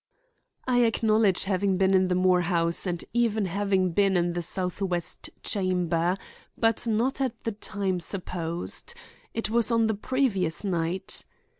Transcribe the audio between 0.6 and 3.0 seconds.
"I acknowledge having been in the Moore house